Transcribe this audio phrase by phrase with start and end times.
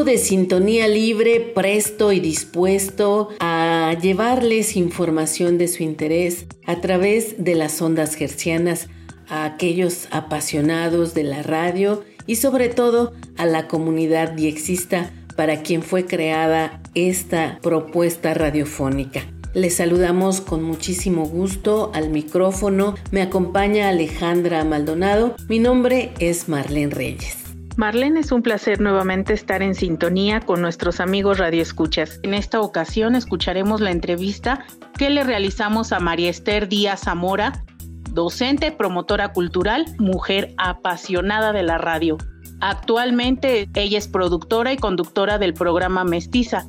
[0.00, 7.54] De Sintonía Libre, presto y dispuesto a llevarles información de su interés a través de
[7.54, 8.88] las ondas gercianas
[9.28, 15.82] a aquellos apasionados de la radio y sobre todo a la comunidad diexista para quien
[15.82, 19.20] fue creada esta propuesta radiofónica.
[19.52, 22.94] Les saludamos con muchísimo gusto al micrófono.
[23.10, 25.36] Me acompaña Alejandra Maldonado.
[25.48, 27.41] Mi nombre es Marlene Reyes.
[27.76, 32.20] Marlene, es un placer nuevamente estar en sintonía con nuestros amigos radioescuchas.
[32.22, 34.64] En esta ocasión escucharemos la entrevista
[34.98, 37.64] que le realizamos a María Esther Díaz Zamora,
[38.10, 42.18] docente, promotora cultural, mujer apasionada de la radio.
[42.60, 46.66] Actualmente ella es productora y conductora del programa Mestiza.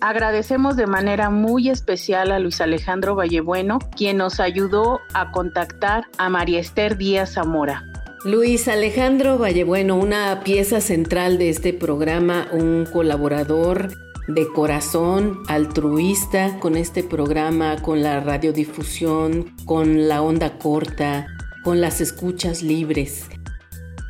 [0.00, 6.28] Agradecemos de manera muy especial a Luis Alejandro Vallebueno, quien nos ayudó a contactar a
[6.28, 7.84] María Esther Díaz Zamora.
[8.24, 13.90] Luis Alejandro Vallebueno, una pieza central de este programa, un colaborador
[14.28, 21.26] de corazón, altruista con este programa, con la radiodifusión, con la onda corta,
[21.64, 23.26] con las escuchas libres.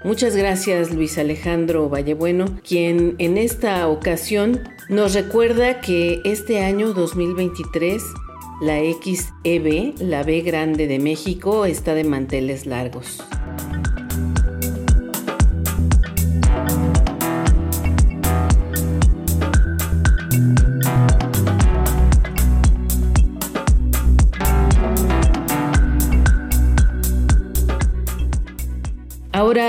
[0.05, 8.01] Muchas gracias Luis Alejandro Vallebueno, quien en esta ocasión nos recuerda que este año 2023
[8.61, 13.21] la XEB, la B grande de México, está de manteles largos.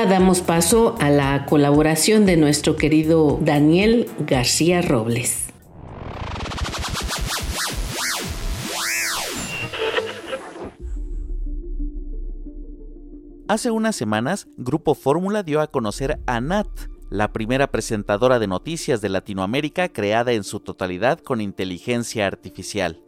[0.09, 5.47] Damos paso a la colaboración de nuestro querido Daniel García Robles.
[13.47, 16.67] Hace unas semanas, Grupo Fórmula dio a conocer a Nat,
[17.09, 23.04] la primera presentadora de noticias de Latinoamérica creada en su totalidad con inteligencia artificial.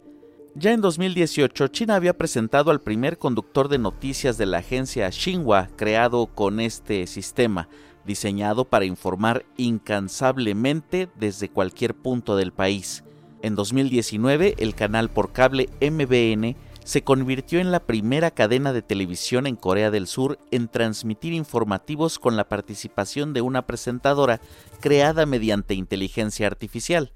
[0.54, 5.68] Ya en 2018, China había presentado al primer conductor de noticias de la agencia Xinhua
[5.76, 7.68] creado con este sistema,
[8.04, 13.04] diseñado para informar incansablemente desde cualquier punto del país.
[13.42, 19.46] En 2019, el canal por cable MBN se convirtió en la primera cadena de televisión
[19.46, 24.40] en Corea del Sur en transmitir informativos con la participación de una presentadora
[24.80, 27.12] creada mediante inteligencia artificial.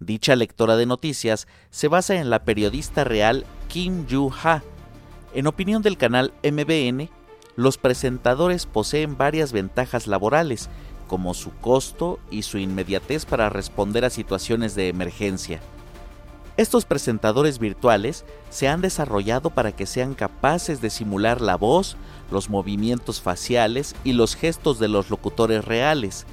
[0.00, 4.62] Dicha lectora de noticias se basa en la periodista real Kim Yu-ha.
[5.34, 7.10] En opinión del canal MBN,
[7.54, 10.70] los presentadores poseen varias ventajas laborales,
[11.06, 15.60] como su costo y su inmediatez para responder a situaciones de emergencia.
[16.56, 21.98] Estos presentadores virtuales se han desarrollado para que sean capaces de simular la voz,
[22.30, 26.26] los movimientos faciales y los gestos de los locutores reales,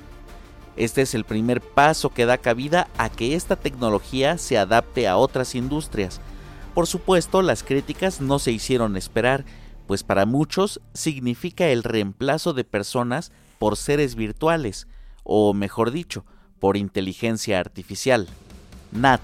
[0.78, 5.18] este es el primer paso que da cabida a que esta tecnología se adapte a
[5.18, 6.22] otras industrias.
[6.74, 9.44] Por supuesto, las críticas no se hicieron esperar,
[9.88, 14.88] pues para muchos significa el reemplazo de personas por seres virtuales,
[15.24, 16.26] o mejor dicho,
[16.60, 18.28] por inteligencia artificial.
[18.92, 19.22] Nat,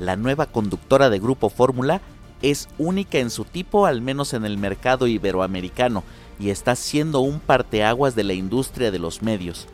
[0.00, 2.00] la nueva conductora de Grupo Fórmula,
[2.42, 6.02] es única en su tipo al menos en el mercado iberoamericano
[6.38, 9.68] y está siendo un parteaguas de la industria de los medios.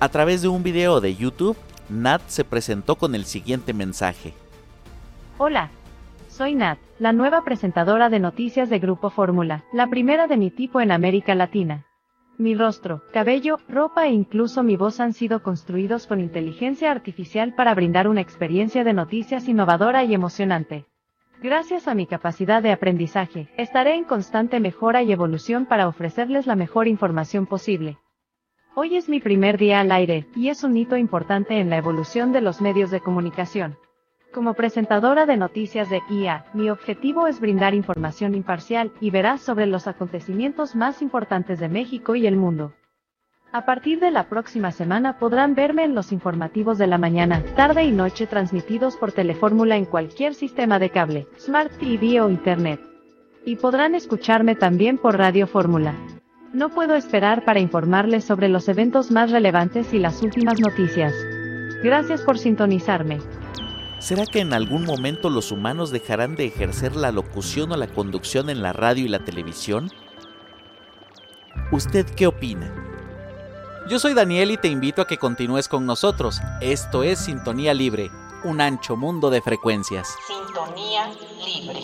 [0.00, 1.56] A través de un video de YouTube,
[1.88, 4.32] Nat se presentó con el siguiente mensaje.
[5.38, 5.70] Hola,
[6.28, 10.80] soy Nat, la nueva presentadora de noticias de Grupo Fórmula, la primera de mi tipo
[10.80, 11.84] en América Latina.
[12.36, 17.74] Mi rostro, cabello, ropa e incluso mi voz han sido construidos con inteligencia artificial para
[17.74, 20.86] brindar una experiencia de noticias innovadora y emocionante.
[21.42, 26.54] Gracias a mi capacidad de aprendizaje, estaré en constante mejora y evolución para ofrecerles la
[26.54, 27.98] mejor información posible.
[28.80, 32.30] Hoy es mi primer día al aire, y es un hito importante en la evolución
[32.30, 33.76] de los medios de comunicación.
[34.32, 39.66] Como presentadora de noticias de IA, mi objetivo es brindar información imparcial y veraz sobre
[39.66, 42.72] los acontecimientos más importantes de México y el mundo.
[43.50, 47.82] A partir de la próxima semana podrán verme en los informativos de la mañana, tarde
[47.82, 52.80] y noche transmitidos por Telefórmula en cualquier sistema de cable, Smart TV o Internet.
[53.44, 55.96] Y podrán escucharme también por Radio Fórmula.
[56.52, 61.12] No puedo esperar para informarles sobre los eventos más relevantes y las últimas noticias.
[61.82, 63.20] Gracias por sintonizarme.
[63.98, 68.48] ¿Será que en algún momento los humanos dejarán de ejercer la locución o la conducción
[68.48, 69.90] en la radio y la televisión?
[71.70, 72.72] ¿Usted qué opina?
[73.90, 76.40] Yo soy Daniel y te invito a que continúes con nosotros.
[76.62, 78.10] Esto es Sintonía Libre,
[78.44, 80.14] un ancho mundo de frecuencias.
[80.26, 81.10] Sintonía
[81.44, 81.80] Libre.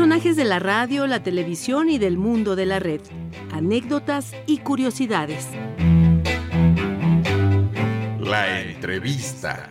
[0.00, 3.02] Personajes de la radio, la televisión y del mundo de la red.
[3.52, 5.46] Anécdotas y curiosidades.
[8.18, 9.68] La entrevista.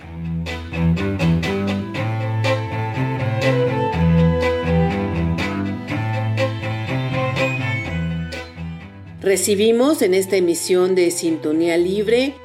[9.19, 12.35] Recibimos en esta emisión de Sintonía Libre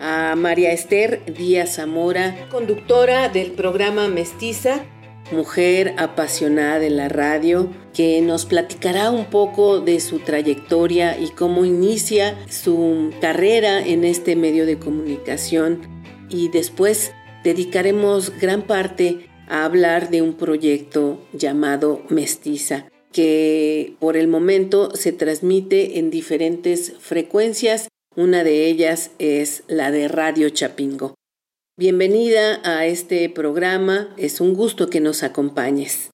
[0.00, 4.86] a María Esther Díaz Zamora, conductora del programa Mestiza,
[5.32, 11.64] mujer apasionada de la radio, que nos platicará un poco de su trayectoria y cómo
[11.64, 15.80] inicia su carrera en este medio de comunicación
[16.28, 17.12] y después
[17.42, 25.12] dedicaremos gran parte a hablar de un proyecto llamado Mestiza que por el momento se
[25.12, 27.86] transmite en diferentes frecuencias.
[28.16, 31.14] Una de ellas es la de Radio Chapingo.
[31.76, 34.14] Bienvenida a este programa.
[34.16, 36.08] Es un gusto que nos acompañes.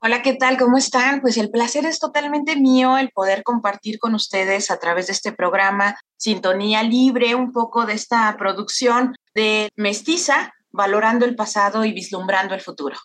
[0.00, 0.58] Hola, ¿qué tal?
[0.58, 1.20] ¿Cómo están?
[1.20, 5.30] Pues el placer es totalmente mío el poder compartir con ustedes a través de este
[5.30, 12.56] programa Sintonía Libre, un poco de esta producción de Mestiza, valorando el pasado y vislumbrando
[12.56, 12.96] el futuro.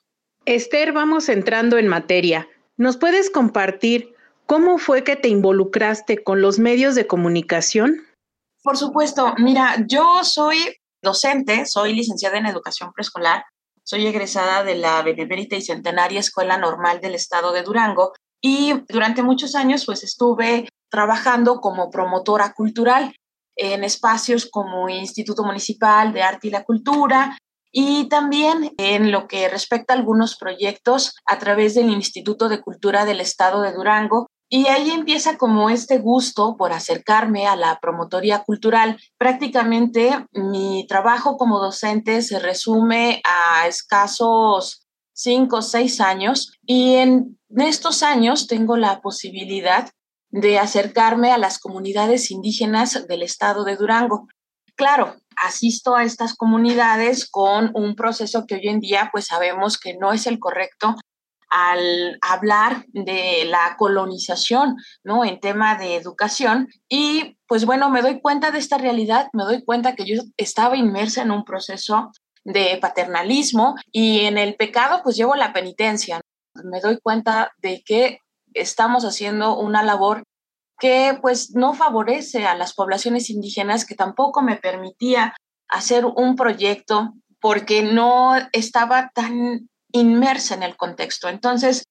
[0.46, 2.48] Esther, vamos entrando en materia.
[2.76, 4.16] ¿Nos puedes compartir
[4.48, 8.02] cómo fue que te involucraste con los medios de comunicación?
[8.64, 10.58] Por supuesto, mira, yo soy
[11.04, 13.46] docente, soy licenciada en educación preescolar,
[13.84, 19.22] soy egresada de la Benemérita y Centenaria Escuela Normal del Estado de Durango y durante
[19.22, 23.14] muchos años pues estuve trabajando como promotora cultural
[23.56, 27.38] en espacios como Instituto Municipal de Arte y la Cultura,
[27.76, 33.04] y también en lo que respecta a algunos proyectos a través del Instituto de Cultura
[33.04, 34.28] del Estado de Durango.
[34.50, 39.00] Y ahí empieza como este gusto por acercarme a la promotoría cultural.
[39.18, 47.40] Prácticamente mi trabajo como docente se resume a escasos cinco o seis años y en
[47.50, 49.90] estos años tengo la posibilidad
[50.30, 54.28] de acercarme a las comunidades indígenas del estado de Durango.
[54.76, 59.96] Claro, asisto a estas comunidades con un proceso que hoy en día pues sabemos que
[59.96, 60.96] no es el correcto
[61.54, 65.24] al hablar de la colonización, ¿no?
[65.24, 66.68] En tema de educación.
[66.90, 70.76] Y pues bueno, me doy cuenta de esta realidad, me doy cuenta que yo estaba
[70.76, 72.12] inmersa en un proceso
[72.44, 76.22] de paternalismo y en el pecado pues llevo la penitencia.
[76.64, 78.18] Me doy cuenta de que
[78.56, 80.24] estamos haciendo una labor
[80.80, 85.36] que pues no favorece a las poblaciones indígenas, que tampoco me permitía
[85.70, 91.30] hacer un proyecto porque no estaba tan inmersa en el contexto.
[91.30, 91.86] Entonces,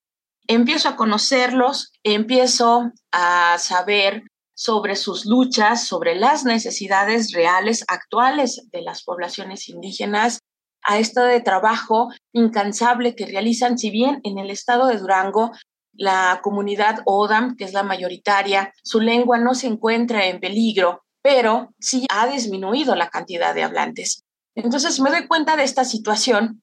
[0.47, 8.83] empiezo a conocerlos, empiezo a saber sobre sus luchas, sobre las necesidades reales, actuales de
[8.83, 10.41] las poblaciones indígenas,
[10.85, 15.53] a esto de trabajo incansable que realizan, si bien en el estado de Durango
[15.95, 21.73] la comunidad Odam, que es la mayoritaria, su lengua no se encuentra en peligro, pero
[21.79, 24.25] sí ha disminuido la cantidad de hablantes.
[24.55, 26.63] Entonces me doy cuenta de esta situación,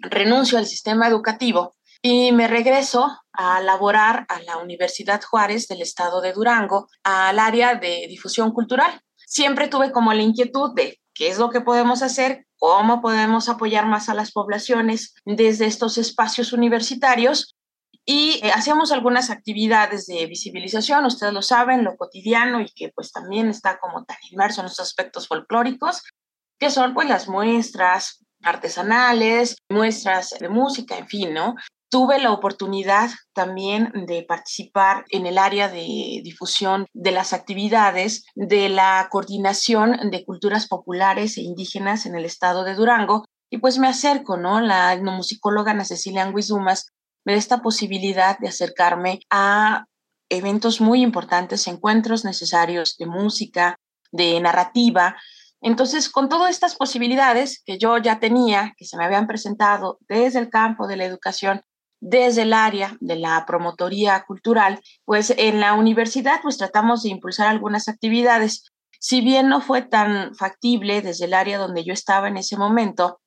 [0.00, 6.20] renuncio al sistema educativo y me regreso a laborar a la Universidad Juárez del estado
[6.20, 9.00] de Durango, al área de difusión cultural.
[9.16, 13.86] Siempre tuve como la inquietud de qué es lo que podemos hacer, cómo podemos apoyar
[13.86, 17.56] más a las poblaciones desde estos espacios universitarios
[18.04, 23.12] y eh, hacíamos algunas actividades de visibilización, ustedes lo saben, lo cotidiano y que pues
[23.12, 26.02] también está como tan inmerso en los aspectos folclóricos,
[26.58, 31.54] que son pues las muestras artesanales, muestras de música, en fin, ¿no?
[31.90, 38.68] Tuve la oportunidad también de participar en el área de difusión de las actividades de
[38.68, 43.88] la coordinación de culturas populares e indígenas en el estado de Durango y pues me
[43.88, 44.60] acerco, ¿no?
[44.60, 46.86] La etnomusicóloga Ana Cecilia Anguizumas
[47.24, 49.86] me da esta posibilidad de acercarme a
[50.30, 53.76] eventos muy importantes, encuentros necesarios de música,
[54.12, 55.16] de narrativa.
[55.62, 60.38] Entonces, con todas estas posibilidades que yo ya tenía, que se me habían presentado desde
[60.38, 61.62] el campo de la educación,
[62.00, 67.48] desde el área de la promotoría cultural, pues en la universidad pues tratamos de impulsar
[67.48, 68.64] algunas actividades.
[69.02, 73.20] si bien no fue tan factible desde el área donde yo estaba en ese momento,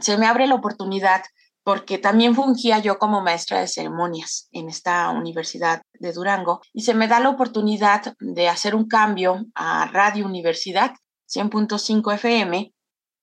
[0.00, 1.22] se me abre la oportunidad
[1.64, 6.94] porque también fungía yo como maestra de ceremonias en esta Universidad de Durango y se
[6.94, 10.92] me da la oportunidad de hacer un cambio a Radio Universidad
[11.28, 12.72] 100.5 FM.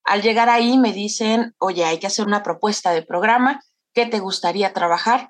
[0.04, 3.62] Al llegar ahí me dicen, oye, hay que hacer una propuesta de programa,
[3.94, 5.30] ¿qué te gustaría trabajar?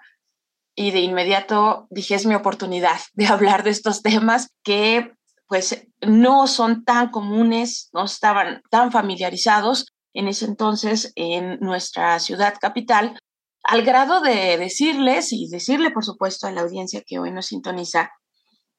[0.76, 5.14] Y de inmediato dije, es mi oportunidad de hablar de estos temas que
[5.48, 12.56] pues no son tan comunes, no estaban tan familiarizados en ese entonces en nuestra ciudad
[12.60, 13.20] capital,
[13.64, 18.12] al grado de decirles y decirle, por supuesto, a la audiencia que hoy nos sintoniza,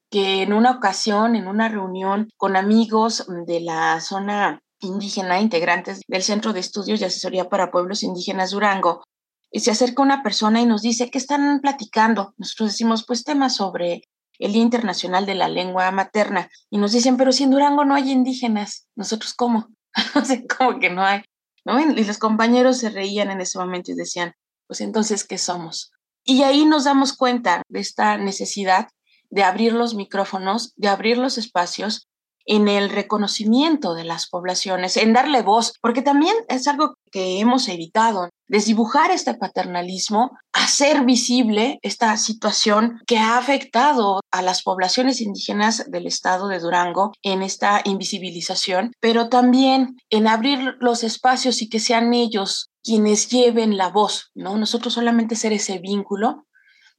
[0.09, 6.23] que en una ocasión, en una reunión con amigos de la zona indígena, integrantes del
[6.23, 9.03] Centro de Estudios y Asesoría para Pueblos Indígenas Durango,
[9.51, 12.33] y se acerca una persona y nos dice, ¿qué están platicando?
[12.37, 14.01] Nosotros decimos, pues temas sobre
[14.39, 16.49] el Día Internacional de la Lengua Materna.
[16.69, 19.69] Y nos dicen, pero si en Durango no hay indígenas, ¿nosotros cómo?
[20.15, 21.21] no sé, como que no hay,
[21.65, 21.79] ¿no?
[21.79, 24.33] Y los compañeros se reían en ese momento y decían,
[24.67, 25.91] pues entonces, ¿qué somos?
[26.23, 28.89] Y ahí nos damos cuenta de esta necesidad
[29.29, 32.07] de abrir los micrófonos, de abrir los espacios
[32.47, 37.67] en el reconocimiento de las poblaciones, en darle voz, porque también es algo que hemos
[37.67, 45.91] evitado, desdibujar este paternalismo, hacer visible esta situación que ha afectado a las poblaciones indígenas
[45.91, 51.79] del estado de Durango en esta invisibilización, pero también en abrir los espacios y que
[51.79, 54.57] sean ellos quienes lleven la voz, ¿no?
[54.57, 56.45] Nosotros solamente ser ese vínculo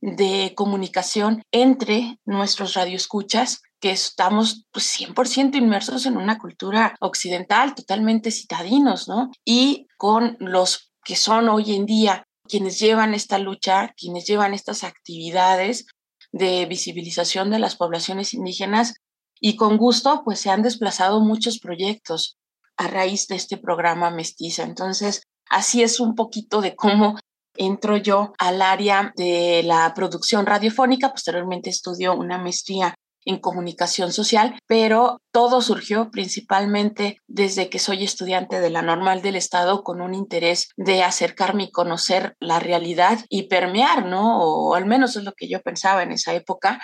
[0.00, 8.30] de comunicación entre nuestros radioescuchas que estamos pues, 100% inmersos en una cultura occidental, totalmente
[8.30, 9.30] citadinos, ¿no?
[9.44, 14.82] Y con los que son hoy en día quienes llevan esta lucha, quienes llevan estas
[14.82, 15.86] actividades
[16.32, 18.94] de visibilización de las poblaciones indígenas
[19.40, 22.36] y con gusto pues se han desplazado muchos proyectos
[22.76, 24.62] a raíz de este programa Mestiza.
[24.62, 27.18] Entonces, así es un poquito de cómo
[27.56, 32.94] entro yo al área de la producción radiofónica, posteriormente estudio una maestría
[33.28, 39.36] en comunicación social, pero todo surgió principalmente desde que soy estudiante de la normal del
[39.36, 44.40] Estado con un interés de acercarme y conocer la realidad y permear, ¿no?
[44.40, 46.80] O al menos es lo que yo pensaba en esa época,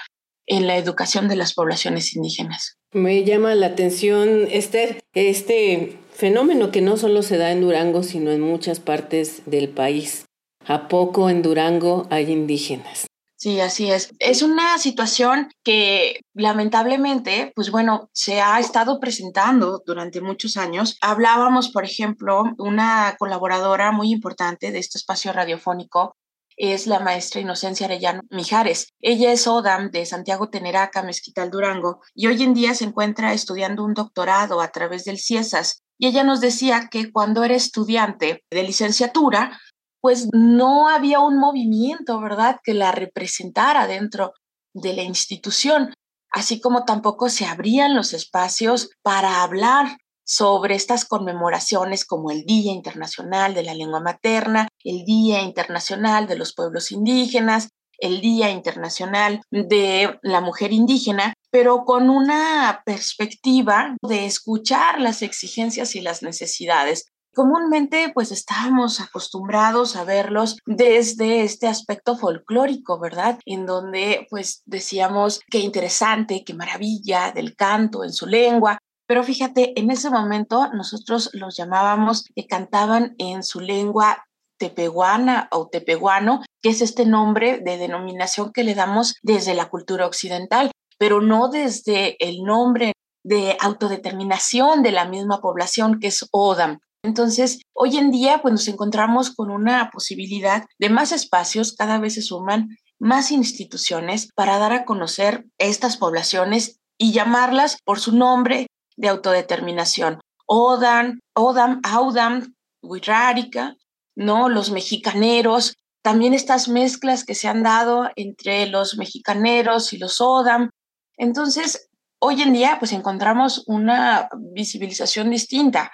[0.46, 2.76] en la educación de las poblaciones indígenas.
[2.92, 8.30] Me llama la atención, Esther, este fenómeno que no solo se da en Durango, sino
[8.30, 10.26] en muchas partes del país.
[10.66, 13.06] ¿A poco en Durango hay indígenas?
[13.36, 14.10] Sí, así es.
[14.20, 20.96] Es una situación que lamentablemente, pues bueno, se ha estado presentando durante muchos años.
[21.02, 26.16] Hablábamos, por ejemplo, una colaboradora muy importante de este espacio radiofónico
[26.56, 28.88] es la maestra Inocencia Arellano Mijares.
[29.00, 33.84] Ella es ODAM de Santiago Teneraca, Mezquital Durango, y hoy en día se encuentra estudiando
[33.84, 35.82] un doctorado a través del CIESAS.
[35.98, 39.60] Y ella nos decía que cuando era estudiante de licenciatura,
[40.04, 44.34] pues no había un movimiento, ¿verdad?, que la representara dentro
[44.74, 45.94] de la institución,
[46.30, 52.70] así como tampoco se abrían los espacios para hablar sobre estas conmemoraciones como el Día
[52.70, 59.40] Internacional de la Lengua Materna, el Día Internacional de los Pueblos Indígenas, el Día Internacional
[59.50, 67.06] de la Mujer Indígena, pero con una perspectiva de escuchar las exigencias y las necesidades
[67.34, 73.38] comúnmente pues estábamos acostumbrados a verlos desde este aspecto folclórico, ¿verdad?
[73.44, 78.78] En donde pues decíamos qué interesante, qué maravilla del canto en su lengua.
[79.06, 84.24] Pero fíjate, en ese momento nosotros los llamábamos que cantaban en su lengua
[84.58, 90.06] tepehuana o tepehuano, que es este nombre de denominación que le damos desde la cultura
[90.06, 92.92] occidental, pero no desde el nombre
[93.24, 96.78] de autodeterminación de la misma población que es Odam.
[97.04, 102.14] Entonces, hoy en día, pues nos encontramos con una posibilidad de más espacios, cada vez
[102.14, 108.68] se suman más instituciones para dar a conocer estas poblaciones y llamarlas por su nombre
[108.96, 110.20] de autodeterminación.
[110.46, 113.76] Odan, Odam, Audam, Huirrárica,
[114.16, 114.48] ¿no?
[114.48, 120.70] Los mexicaneros, también estas mezclas que se han dado entre los mexicaneros y los Odam.
[121.18, 125.92] Entonces, hoy en día, pues encontramos una visibilización distinta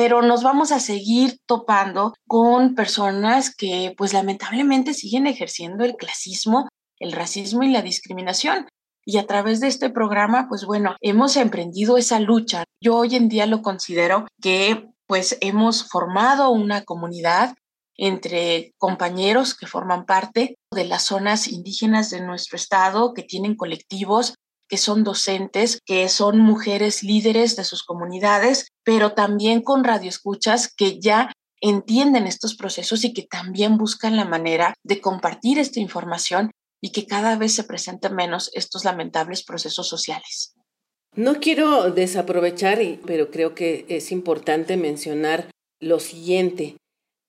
[0.00, 6.70] pero nos vamos a seguir topando con personas que pues lamentablemente siguen ejerciendo el clasismo,
[6.98, 8.66] el racismo y la discriminación.
[9.04, 12.64] Y a través de este programa, pues bueno, hemos emprendido esa lucha.
[12.82, 17.52] Yo hoy en día lo considero que pues hemos formado una comunidad
[17.98, 24.32] entre compañeros que forman parte de las zonas indígenas de nuestro estado, que tienen colectivos
[24.70, 31.00] que son docentes, que son mujeres líderes de sus comunidades, pero también con radioescuchas que
[31.00, 36.92] ya entienden estos procesos y que también buscan la manera de compartir esta información y
[36.92, 40.54] que cada vez se presenten menos estos lamentables procesos sociales.
[41.16, 45.50] No quiero desaprovechar, pero creo que es importante mencionar
[45.80, 46.76] lo siguiente.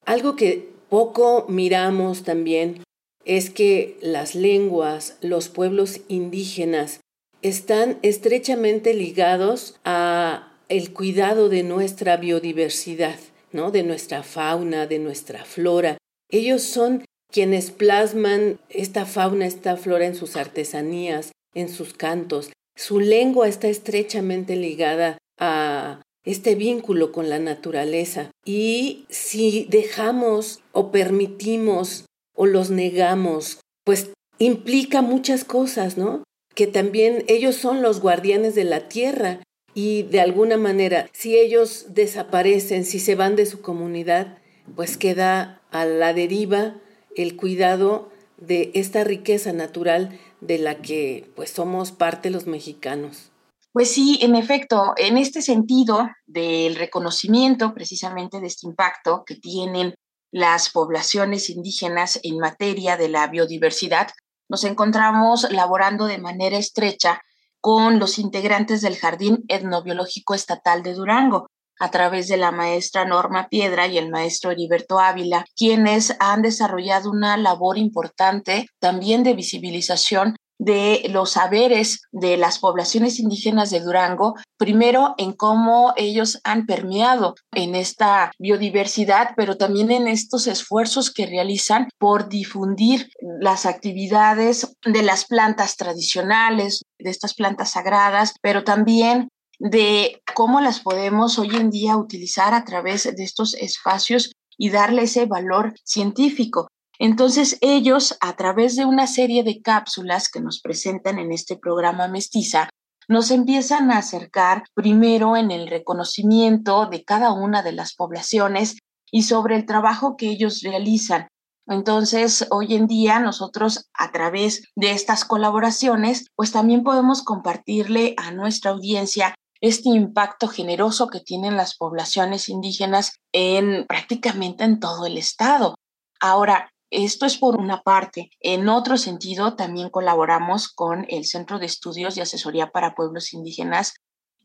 [0.05, 2.83] Algo que poco miramos también
[3.25, 7.00] es que las lenguas, los pueblos indígenas
[7.41, 13.19] están estrechamente ligados a el cuidado de nuestra biodiversidad,
[13.51, 13.71] ¿no?
[13.71, 15.97] De nuestra fauna, de nuestra flora.
[16.29, 22.51] Ellos son quienes plasman esta fauna, esta flora en sus artesanías, en sus cantos.
[22.75, 28.31] Su lengua está estrechamente ligada a este vínculo con la naturaleza.
[28.45, 32.05] Y si dejamos o permitimos
[32.35, 36.23] o los negamos, pues implica muchas cosas, ¿no?
[36.55, 39.39] Que también ellos son los guardianes de la tierra
[39.73, 44.37] y de alguna manera, si ellos desaparecen, si se van de su comunidad,
[44.75, 46.75] pues queda a la deriva
[47.15, 53.31] el cuidado de esta riqueza natural de la que pues somos parte los mexicanos.
[53.71, 59.95] Pues sí, en efecto, en este sentido del reconocimiento precisamente de este impacto que tienen
[60.31, 64.09] las poblaciones indígenas en materia de la biodiversidad,
[64.51, 67.21] nos encontramos laborando de manera estrecha
[67.61, 71.47] con los integrantes del Jardín Etnobiológico Estatal de Durango,
[71.79, 77.09] a través de la maestra Norma Piedra y el maestro Heriberto Ávila, quienes han desarrollado
[77.09, 84.35] una labor importante también de visibilización de los saberes de las poblaciones indígenas de Durango,
[84.57, 91.25] primero en cómo ellos han permeado en esta biodiversidad, pero también en estos esfuerzos que
[91.25, 99.29] realizan por difundir las actividades de las plantas tradicionales, de estas plantas sagradas, pero también
[99.57, 105.03] de cómo las podemos hoy en día utilizar a través de estos espacios y darle
[105.03, 106.67] ese valor científico.
[107.03, 112.07] Entonces ellos, a través de una serie de cápsulas que nos presentan en este programa
[112.07, 112.69] Mestiza,
[113.07, 118.77] nos empiezan a acercar primero en el reconocimiento de cada una de las poblaciones
[119.11, 121.27] y sobre el trabajo que ellos realizan.
[121.65, 128.29] Entonces, hoy en día nosotros a través de estas colaboraciones, pues también podemos compartirle a
[128.29, 135.17] nuestra audiencia este impacto generoso que tienen las poblaciones indígenas en prácticamente en todo el
[135.17, 135.73] estado.
[136.19, 138.29] Ahora, esto es por una parte.
[138.41, 143.93] En otro sentido, también colaboramos con el Centro de Estudios y Asesoría para Pueblos Indígenas,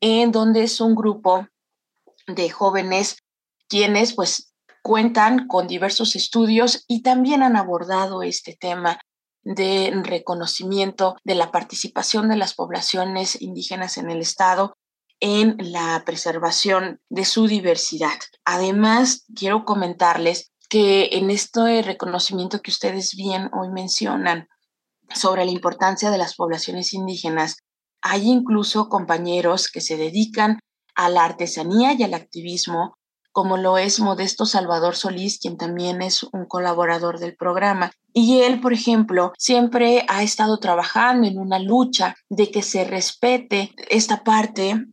[0.00, 1.46] en donde es un grupo
[2.26, 3.18] de jóvenes
[3.68, 9.00] quienes pues cuentan con diversos estudios y también han abordado este tema
[9.42, 14.76] de reconocimiento de la participación de las poblaciones indígenas en el Estado
[15.20, 18.18] en la preservación de su diversidad.
[18.44, 24.48] Además, quiero comentarles que en este reconocimiento que ustedes bien hoy mencionan
[25.14, 27.56] sobre la importancia de las poblaciones indígenas,
[28.02, 30.58] hay incluso compañeros que se dedican
[30.94, 32.94] a la artesanía y al activismo,
[33.32, 37.92] como lo es Modesto Salvador Solís, quien también es un colaborador del programa.
[38.14, 43.74] Y él, por ejemplo, siempre ha estado trabajando en una lucha de que se respete
[43.90, 44.86] esta parte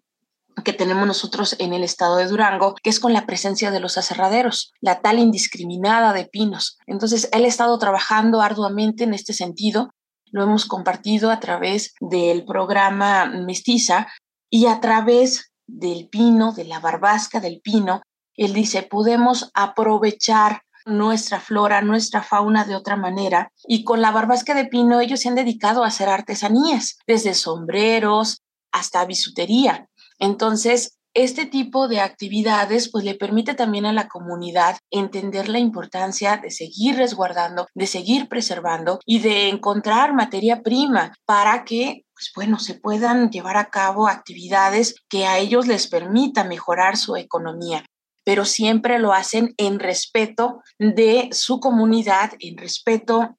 [0.64, 3.98] que tenemos nosotros en el estado de Durango, que es con la presencia de los
[3.98, 6.78] aserraderos, la tal indiscriminada de pinos.
[6.88, 9.90] Entonces, él ha estado trabajando arduamente en este sentido,
[10.32, 14.08] lo hemos compartido a través del programa Mestiza
[14.50, 18.02] y a través del pino, de la barbasca del pino.
[18.36, 23.52] Él dice, podemos aprovechar nuestra flora, nuestra fauna de otra manera.
[23.68, 28.42] Y con la barbasca de pino ellos se han dedicado a hacer artesanías, desde sombreros
[28.72, 29.88] hasta bisutería.
[30.24, 36.38] Entonces, este tipo de actividades pues le permite también a la comunidad entender la importancia
[36.38, 42.58] de seguir resguardando, de seguir preservando y de encontrar materia prima para que pues bueno,
[42.58, 47.84] se puedan llevar a cabo actividades que a ellos les permita mejorar su economía.
[48.24, 53.36] Pero siempre lo hacen en respeto de su comunidad, en respeto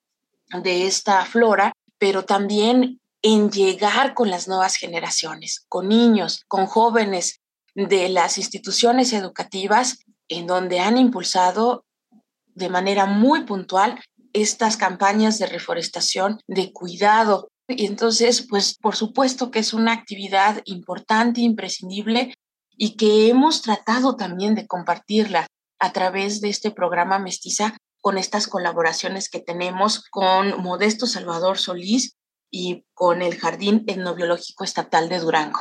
[0.62, 7.40] de esta flora, pero también en llegar con las nuevas generaciones, con niños, con jóvenes
[7.74, 11.86] de las instituciones educativas, en donde han impulsado
[12.54, 13.98] de manera muy puntual
[14.34, 17.48] estas campañas de reforestación, de cuidado.
[17.66, 22.34] Y entonces, pues por supuesto que es una actividad importante, imprescindible,
[22.76, 25.46] y que hemos tratado también de compartirla
[25.78, 32.16] a través de este programa Mestiza con estas colaboraciones que tenemos con Modesto Salvador Solís,
[32.54, 35.58] y con el Jardín Etnobiológico Estatal de Durango.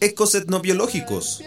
[0.00, 1.42] Ecos etnobiológicos.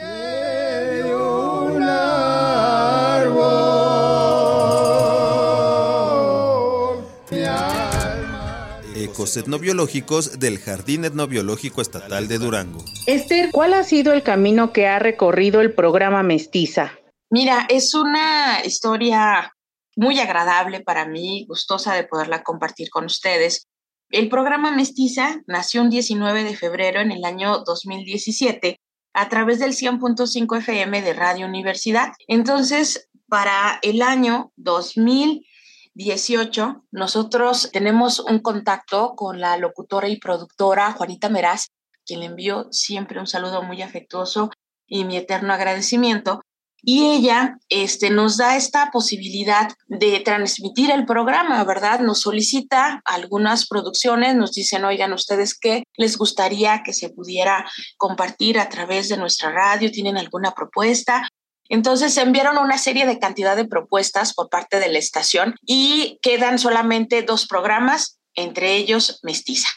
[8.96, 12.86] Ecos etnobiológicos del Jardín Etnobiológico Estatal de Durango.
[13.08, 16.92] Esther, ¿cuál ha sido el camino que ha recorrido el programa Mestiza?
[17.32, 19.53] Mira, es una historia
[19.96, 23.68] muy agradable para mí, gustosa de poderla compartir con ustedes.
[24.10, 28.80] El programa Mestiza nació un 19 de febrero en el año 2017
[29.14, 32.12] a través del 100.5 FM de Radio Universidad.
[32.28, 41.30] Entonces, para el año 2018, nosotros tenemos un contacto con la locutora y productora Juanita
[41.30, 41.70] Meraz,
[42.06, 44.52] quien le envío siempre un saludo muy afectuoso
[44.88, 46.42] y mi eterno agradecimiento,
[46.86, 52.02] y ella este, nos da esta posibilidad de transmitir el programa, ¿verdad?
[52.02, 57.66] Nos solicita algunas producciones, nos dicen, oigan, ustedes qué les gustaría que se pudiera
[57.96, 61.30] compartir a través de nuestra radio, tienen alguna propuesta.
[61.70, 66.20] Entonces se enviaron una serie de cantidad de propuestas por parte de la estación y
[66.22, 69.70] quedan solamente dos programas, entre ellos Mestiza.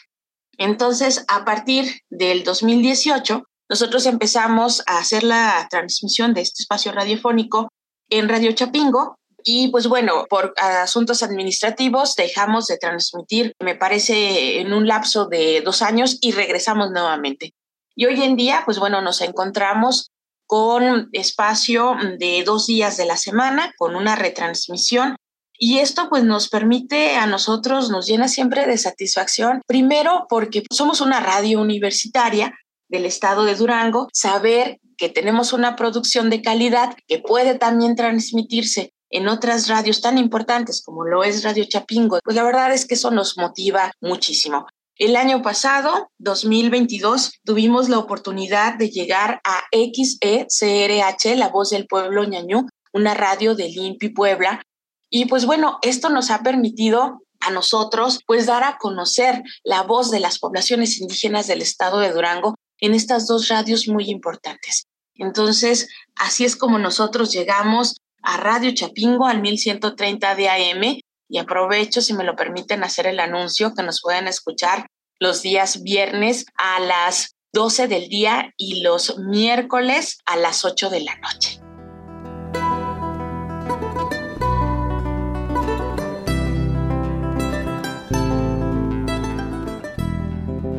[0.57, 7.69] Entonces, a partir del 2018, nosotros empezamos a hacer la transmisión de este espacio radiofónico
[8.09, 14.73] en Radio Chapingo y pues bueno, por asuntos administrativos dejamos de transmitir, me parece, en
[14.73, 17.53] un lapso de dos años y regresamos nuevamente.
[17.95, 20.11] Y hoy en día, pues bueno, nos encontramos
[20.45, 25.15] con espacio de dos días de la semana, con una retransmisión.
[25.59, 31.01] Y esto pues nos permite a nosotros, nos llena siempre de satisfacción, primero porque somos
[31.01, 32.53] una radio universitaria
[32.89, 38.93] del estado de Durango, saber que tenemos una producción de calidad que puede también transmitirse
[39.09, 42.95] en otras radios tan importantes como lo es Radio Chapingo, pues la verdad es que
[42.95, 44.65] eso nos motiva muchísimo.
[44.97, 52.23] El año pasado, 2022, tuvimos la oportunidad de llegar a XECRH, La Voz del Pueblo
[52.23, 54.63] Ñañú, una radio de Limpi Puebla.
[55.11, 60.09] Y pues bueno, esto nos ha permitido a nosotros pues dar a conocer la voz
[60.09, 64.87] de las poblaciones indígenas del estado de Durango en estas dos radios muy importantes.
[65.15, 72.01] Entonces, así es como nosotros llegamos a Radio Chapingo al 1130 de AM y aprovecho,
[72.01, 74.87] si me lo permiten, hacer el anuncio que nos pueden escuchar
[75.19, 80.99] los días viernes a las 12 del día y los miércoles a las 8 de
[81.01, 81.59] la noche.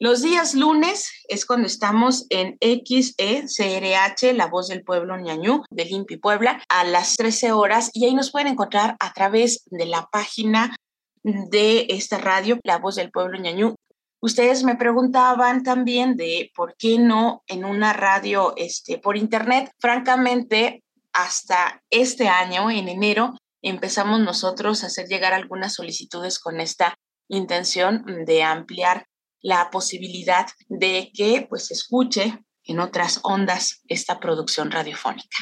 [0.00, 6.16] Los días lunes es cuando estamos en XECRH, La Voz del Pueblo Ñañú, de Limpi
[6.16, 10.74] Puebla, a las 13 horas y ahí nos pueden encontrar a través de la página
[11.22, 13.76] de esta radio, La Voz del Pueblo Ñañú.
[14.20, 19.70] Ustedes me preguntaban también de por qué no en una radio este, por internet.
[19.78, 26.94] Francamente, hasta este año, en enero, empezamos nosotros a hacer llegar algunas solicitudes con esta
[27.28, 29.06] intención de ampliar
[29.40, 35.36] la posibilidad de que pues escuche en otras ondas esta producción radiofónica.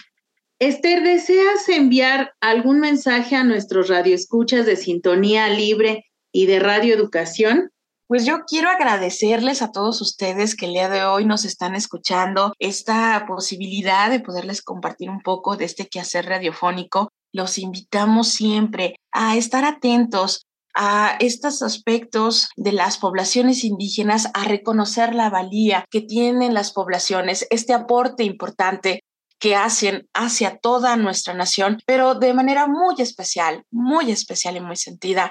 [0.58, 7.70] Esther, ¿deseas enviar algún mensaje a nuestros radioescuchas de Sintonía Libre y de Radio Educación?
[8.10, 12.52] Pues yo quiero agradecerles a todos ustedes que el día de hoy nos están escuchando
[12.58, 17.12] esta posibilidad de poderles compartir un poco de este quehacer radiofónico.
[17.32, 25.14] Los invitamos siempre a estar atentos a estos aspectos de las poblaciones indígenas, a reconocer
[25.14, 29.04] la valía que tienen las poblaciones, este aporte importante
[29.38, 34.76] que hacen hacia toda nuestra nación, pero de manera muy especial, muy especial y muy
[34.76, 35.30] sentida,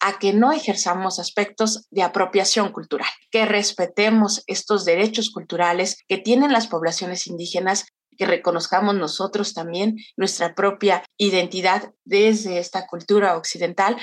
[0.00, 6.52] a que no ejerzamos aspectos de apropiación cultural, que respetemos estos derechos culturales que tienen
[6.52, 13.96] las poblaciones indígenas, que reconozcamos nosotros también nuestra propia identidad desde esta cultura occidental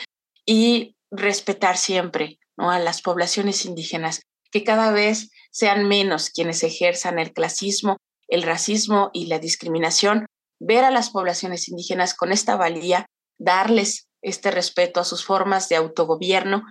[0.46, 2.72] y respetar siempre ¿no?
[2.72, 9.12] a las poblaciones indígenas, que cada vez sean menos quienes ejerzan el clasismo, el racismo
[9.14, 10.26] y la discriminación,
[10.60, 13.06] ver a las poblaciones indígenas con esta valía,
[13.38, 16.64] darles este respeto a sus formas de autogobierno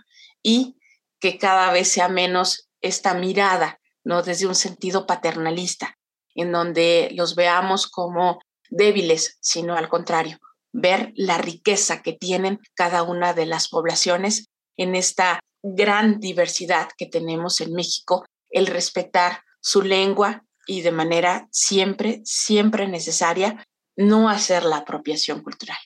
[0.42, 0.76] y
[1.20, 5.96] que cada vez sea menos esta mirada, no desde un sentido paternalista,
[6.34, 8.40] en donde los veamos como
[8.70, 10.38] débiles, sino al contrario,
[10.72, 17.06] ver la riqueza que tienen cada una de las poblaciones en esta gran diversidad que
[17.06, 23.64] tenemos en México, el respetar su lengua y de manera siempre, siempre necesaria,
[23.96, 25.78] no hacer la apropiación cultural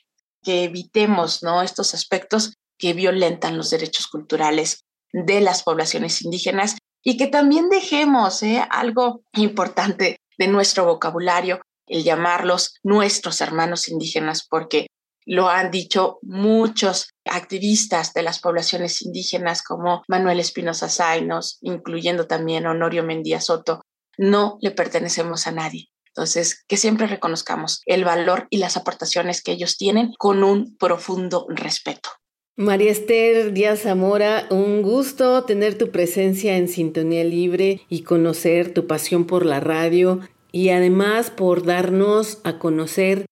[0.49, 1.61] que evitemos ¿no?
[1.61, 8.43] estos aspectos que violentan los derechos culturales de las poblaciones indígenas y que también dejemos
[8.43, 8.67] ¿eh?
[8.71, 14.87] algo importante de nuestro vocabulario, el llamarlos nuestros hermanos indígenas, porque
[15.27, 22.67] lo han dicho muchos activistas de las poblaciones indígenas como Manuel Espinosa Zainos, incluyendo también
[22.67, 23.83] Honorio Mendía Soto,
[24.17, 25.89] no le pertenecemos a nadie.
[26.18, 31.46] Entonces, que siempre reconozcamos el valor y las aportaciones que ellos tienen con un profundo
[31.48, 32.09] respeto.
[32.57, 38.88] María Esther Díaz Zamora, un gusto tener tu presencia en Sintonía Libre y conocer tu
[38.88, 40.18] pasión por la radio
[40.50, 43.24] y además por darnos a conocer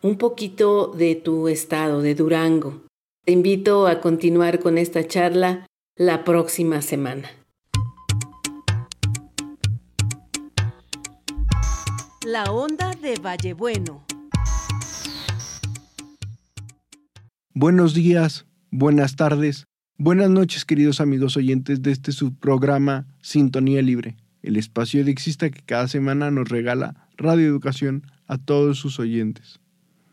[0.00, 2.84] un poquito de tu estado, de Durango.
[3.24, 7.37] Te invito a continuar con esta charla la próxima semana.
[12.30, 14.04] La onda de Vallebueno.
[17.54, 19.64] Buenos días, buenas tardes,
[19.96, 25.62] buenas noches queridos amigos oyentes de este subprograma Sintonía Libre, el espacio de Exista que
[25.62, 29.60] cada semana nos regala Radio Educación a todos sus oyentes.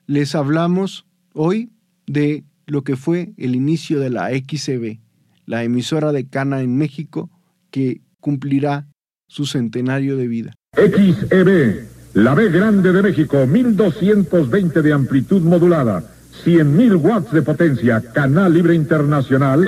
[0.08, 1.70] Les hablamos hoy
[2.08, 5.02] de lo que fue el inicio de la XCB,
[5.46, 7.30] la emisora de Cana en México
[7.72, 8.88] que cumplirá
[9.28, 10.54] su centenario de vida.
[10.78, 16.02] XEB la B grande de México, 1220 de amplitud modulada,
[16.46, 19.60] 100.000 watts de potencia, Canal Libre Internacional,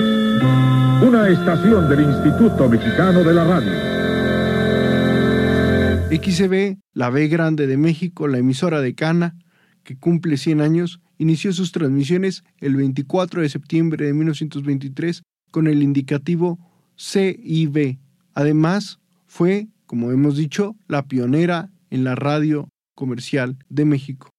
[1.06, 3.70] una estación del Instituto Mexicano de la Radio.
[6.10, 9.36] XCB, la B grande de México, la emisora de Cana,
[9.84, 15.82] que cumple 100 años, inició sus transmisiones el 24 de septiembre de 1923 con el
[15.82, 16.58] indicativo
[16.96, 17.98] CIB.
[18.32, 24.30] Además, fue, como hemos dicho, la pionera en la radio comercial de México.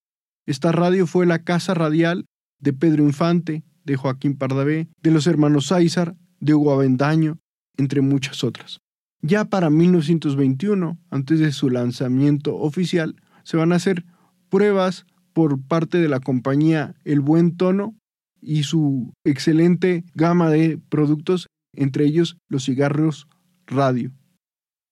[0.46, 2.26] Esta radio fue la casa radial
[2.60, 7.38] de Pedro Infante, de Joaquín Pardavé, de los hermanos Sáizar, de Hugo Avendaño,
[7.78, 8.80] entre muchas otras.
[9.22, 14.06] Ya para 1921, antes de su lanzamiento oficial, se van a hacer
[14.50, 17.96] pruebas por parte de la compañía El Buen Tono
[18.42, 23.28] y su excelente gama de productos, entre ellos los cigarros
[23.68, 24.12] radio.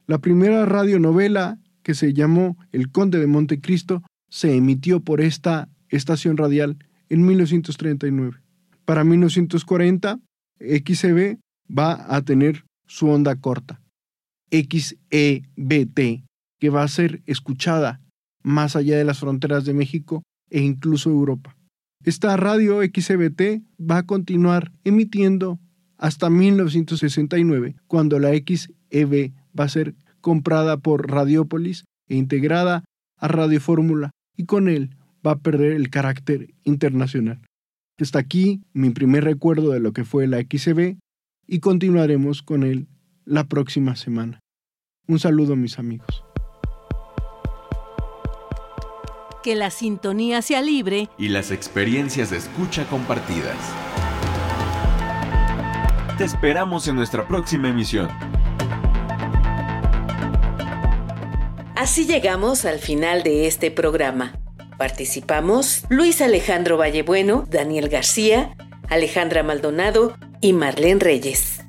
[0.06, 6.36] La primera radionovela que se llamó El Conde de Montecristo, se emitió por esta estación
[6.36, 8.42] radial en 1939.
[8.84, 10.20] Para 1940,
[10.60, 11.38] XCB
[11.72, 13.80] va a tener su onda corta,
[14.52, 16.26] XEBT,
[16.60, 18.02] que va a ser escuchada
[18.44, 21.56] más allá de las fronteras de México e incluso Europa.
[22.04, 25.58] Esta radio XEBT va a continuar emitiendo
[25.98, 29.96] hasta 1969, cuando la XEB va a ser
[30.28, 32.84] comprada por Radiopolis e integrada
[33.16, 37.40] a Radio Fórmula y con él va a perder el carácter internacional.
[37.98, 40.98] Está aquí mi primer recuerdo de lo que fue la XCB
[41.48, 42.90] y continuaremos con él
[43.24, 44.42] la próxima semana.
[45.08, 46.26] Un saludo mis amigos.
[49.44, 53.56] Que la sintonía sea libre y las experiencias de escucha compartidas.
[56.18, 58.10] Te esperamos en nuestra próxima emisión.
[61.78, 64.34] Así llegamos al final de este programa.
[64.80, 68.56] Participamos Luis Alejandro Vallebueno, Daniel García,
[68.90, 71.67] Alejandra Maldonado y Marlene Reyes.